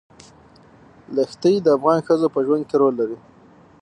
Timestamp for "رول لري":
2.81-3.17